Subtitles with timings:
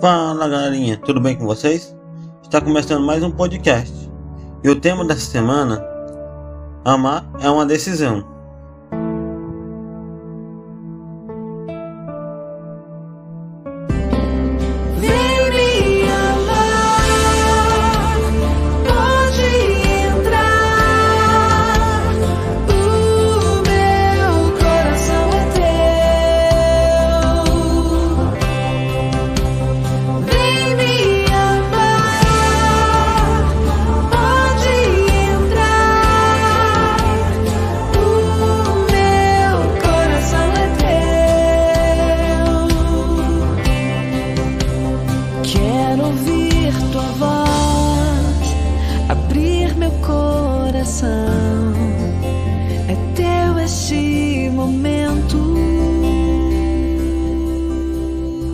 [0.00, 1.94] Fala galerinha, tudo bem com vocês?
[2.42, 3.92] Está começando mais um podcast
[4.64, 5.84] e o tema dessa semana:
[6.86, 8.26] Amar é uma decisão.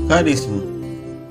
[0.07, 0.63] Caríssimo,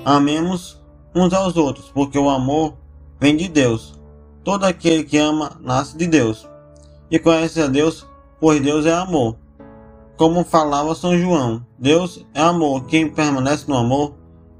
[0.04, 0.82] amemos
[1.14, 2.74] uns aos outros, porque o amor
[3.20, 3.94] vem de Deus.
[4.42, 6.48] Todo aquele que ama nasce de Deus
[7.08, 8.04] e conhece a Deus,
[8.40, 9.36] pois Deus é amor.
[10.16, 12.84] Como falava São João, Deus é amor.
[12.86, 14.14] Quem permanece no amor,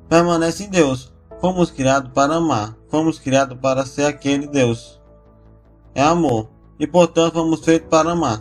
[0.09, 1.13] permanece em Deus.
[1.41, 5.01] Fomos criados para amar, fomos criados para ser aquele Deus.
[5.97, 8.41] É amor, e portanto fomos feitos para amar.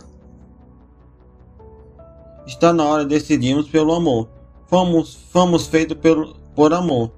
[2.46, 4.28] Está na hora de decidirmos pelo amor
[4.66, 7.12] fomos, fomos feitos pelo, por amor.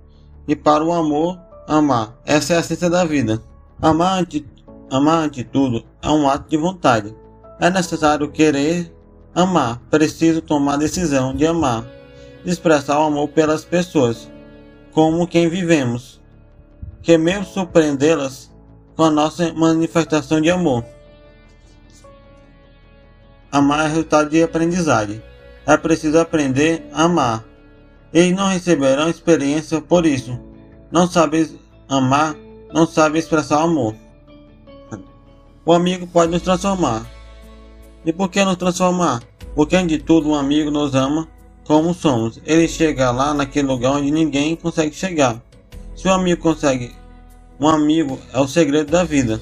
[0.46, 2.18] E para o amor, amar.
[2.24, 3.42] Essa é a essência da vida.
[3.80, 4.46] Amar ante,
[4.90, 7.14] amar ante tudo é um ato de vontade.
[7.60, 8.92] É necessário querer
[9.34, 9.80] amar.
[9.90, 11.84] Preciso tomar a decisão de amar.
[12.44, 14.30] De expressar o amor pelas pessoas,
[14.92, 16.20] como quem vivemos.
[17.02, 18.50] Que mesmo surpreendê-las
[18.98, 20.84] com a nossa manifestação de amor.
[23.52, 25.22] Amar é resultado de aprendizagem.
[25.64, 27.44] É preciso aprender a amar.
[28.12, 30.36] Eles não receberão experiência por isso.
[30.90, 31.48] Não sabem
[31.88, 32.34] amar,
[32.74, 33.94] não sabem expressar amor.
[35.64, 37.06] O amigo pode nos transformar.
[38.04, 39.22] E por que nos transformar?
[39.54, 41.28] Porque antes de tudo um amigo nos ama
[41.64, 42.40] como somos.
[42.44, 45.40] Ele chega lá naquele lugar onde ninguém consegue chegar.
[45.94, 46.97] Se o amigo consegue,
[47.60, 49.40] um amigo é o segredo da vida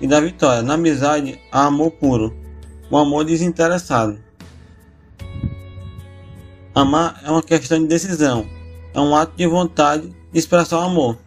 [0.00, 0.62] e da vitória.
[0.62, 2.36] Na amizade há amor puro,
[2.90, 4.18] o amor desinteressado.
[6.74, 8.46] Amar é uma questão de decisão,
[8.94, 11.18] é um ato de vontade de expressar o amor.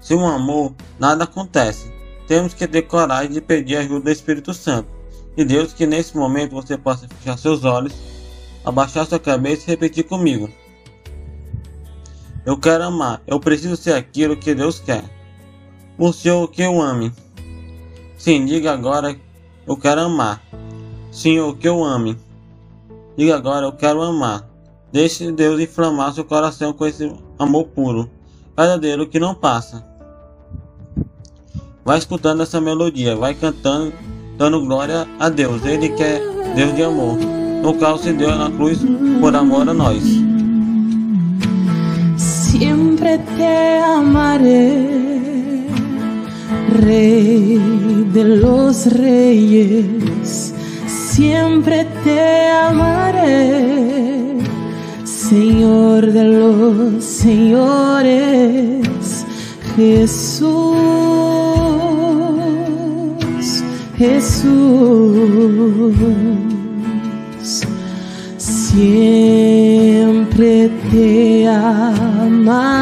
[0.00, 1.92] Sem um amor, nada acontece.
[2.28, 4.88] Temos que ter coragem de pedir a ajuda do Espírito Santo.
[5.36, 7.92] E Deus que nesse momento você possa fechar seus olhos,
[8.64, 10.48] abaixar sua cabeça e repetir comigo.
[12.44, 15.04] Eu quero amar, eu preciso ser aquilo que Deus quer.
[15.98, 17.12] O Senhor que eu ame.
[18.16, 19.16] Sim, diga agora
[19.66, 20.42] eu quero amar.
[21.10, 22.18] Senhor, que eu ame.
[23.16, 24.48] Diga agora, eu quero amar.
[24.92, 28.10] Deixe Deus inflamar seu coração com esse amor puro,
[28.56, 29.84] verdadeiro que não passa.
[31.84, 33.92] Vai escutando essa melodia, vai cantando,
[34.36, 35.64] dando glória a Deus.
[35.64, 36.20] Ele que é
[36.54, 37.16] Deus de amor,
[37.62, 38.80] no qual se deu na cruz
[39.20, 40.02] por amor a nós.
[42.58, 44.78] Sempre te amaré.
[46.70, 47.58] Rey
[48.12, 50.54] de los reyes,
[50.86, 54.38] siempre te amaré,
[55.04, 58.06] Señor de los señores,
[59.74, 60.76] Jesús,
[63.98, 64.44] Jesús,
[68.74, 72.74] siempre te amaré.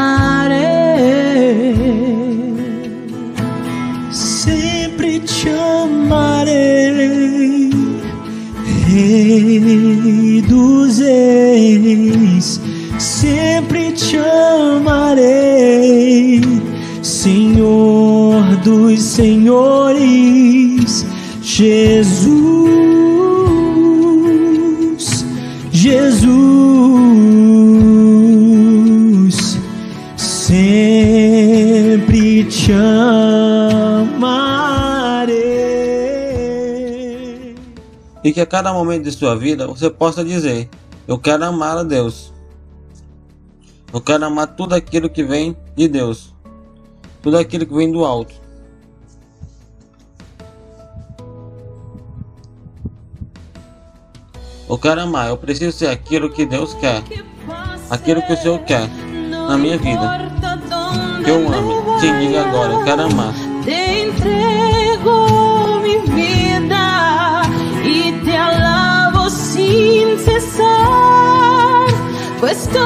[8.93, 12.61] Rei dos Reis,
[12.99, 14.19] sempre te
[14.77, 16.43] amarei,
[17.03, 21.07] Senhor dos Senhores,
[21.43, 22.81] Jesus,
[38.25, 40.69] e que a cada momento de sua vida você possa dizer:
[41.07, 42.33] Eu quero amar a Deus.
[43.93, 46.33] Eu quero amar tudo aquilo que vem de Deus,
[47.21, 48.35] tudo aquilo que vem do alto.
[54.69, 57.03] Eu quero amar, eu preciso ser aquilo que Deus quer,
[57.91, 58.89] aquilo que o Senhor quer
[59.47, 60.33] na minha vida.
[61.23, 63.35] Que eu ame, te diga agora, eu quero amar.
[69.73, 71.87] seem to ser
[72.41, 72.81] questo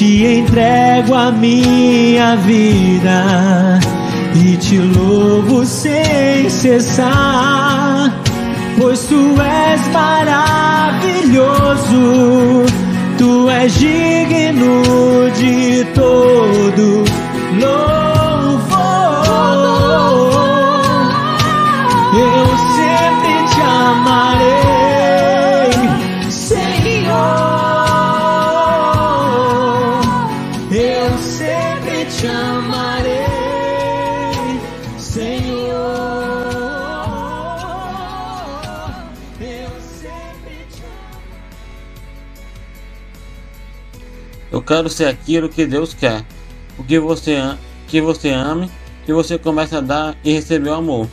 [0.00, 3.78] te entrego a minha vida
[4.34, 8.10] e te louvo sem cessar,
[8.78, 11.44] pois tu és maravilhoso,
[13.18, 17.04] tu és digno de todo
[17.60, 18.09] louvor.
[44.60, 46.22] Eu quero ser aquilo que Deus quer.
[46.76, 47.38] O que você,
[47.88, 48.70] que você ame,
[49.06, 51.08] que você comece a dar e receber o amor.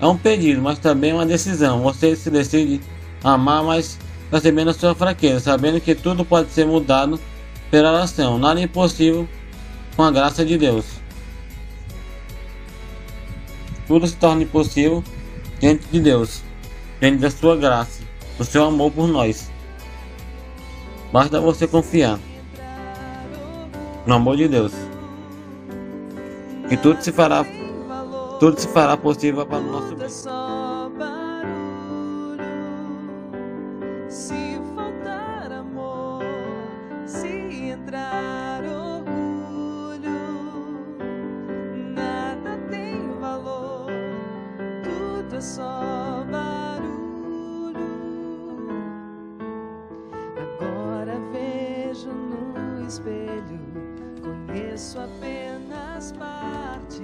[0.00, 1.82] É um pedido, mas também uma decisão.
[1.82, 2.80] Você se decide
[3.24, 3.98] amar, mas
[4.30, 7.18] percebendo a sua fraqueza, sabendo que tudo pode ser mudado
[7.68, 8.38] pela oração.
[8.38, 9.28] Nada é impossível
[9.96, 10.84] com a graça de Deus.
[13.88, 15.02] Tudo se torna impossível
[15.58, 16.40] diante de Deus,
[17.00, 18.00] diante da sua graça,
[18.38, 19.55] do seu amor por nós.
[21.12, 22.18] Basta você confiar
[24.06, 24.72] no amor de Deus.
[26.68, 27.44] Que tudo se fará,
[28.40, 30.08] tudo se fará possível para o nosso bem.
[34.08, 36.22] Se faltar amor,
[37.06, 37.28] se
[37.70, 38.15] entrar
[54.76, 57.02] conheço apenas parte.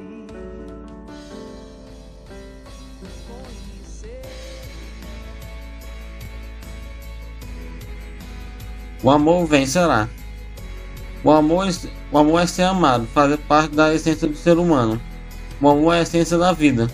[9.02, 10.08] O amor vencerá.
[11.24, 11.66] O amor,
[12.12, 15.00] o amor é ser amado, fazer parte da essência do ser humano.
[15.60, 16.90] O amor é a essência da vida.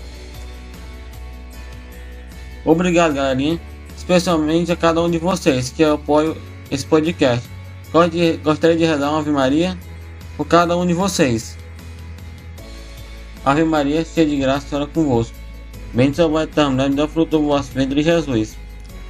[2.65, 3.61] Obrigado, galerinha.
[3.97, 6.37] Especialmente a cada um de vocês que apoiam
[6.71, 7.47] esse podcast.
[8.43, 9.77] Gostaria de rezar uma Ave Maria
[10.39, 11.59] por cada um de vocês.
[13.45, 15.37] Ave Maria, cheia de graça, Senhora é convosco.
[15.93, 18.57] Bendito é o vosso mulher, dá fruto do vosso ventre, Jesus.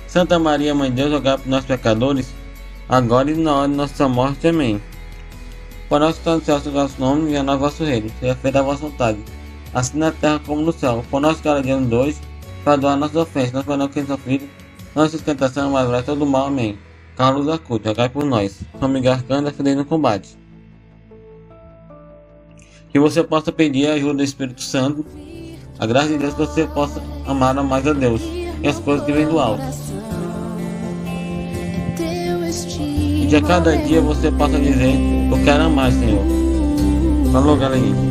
[0.06, 2.32] Santa Maria, Mãe de Deus, rogai por nós pecadores,
[2.88, 4.48] agora e na hora de nossa morte.
[4.48, 4.80] Amém.
[5.90, 8.62] Nós que estamos no céu, o vosso nome, venha o vosso reino, seja feita a
[8.62, 9.18] vossa vontade,
[9.74, 11.04] assim na terra como no céu.
[11.10, 12.20] Por nós cada dia nos dois,
[12.64, 14.48] perdoar nossas ofensas, não para quem sofrido,
[14.94, 16.46] não se esquentação, mas vai todo mal.
[16.46, 16.78] Amém.
[17.16, 18.60] Carlos Cruz, rogai por nós.
[18.88, 20.37] Miguel Arcanjo, defendendo no combate.
[22.90, 25.04] Que você possa pedir a ajuda do Espírito Santo,
[25.78, 28.22] a graça de Deus, que você possa amar mais a Deus
[28.62, 29.62] e as coisas que vêm do alto.
[33.20, 34.94] E que a cada dia você possa dizer:
[35.30, 36.24] Eu quero amar, Senhor.
[37.32, 38.07] Falou, galerinha.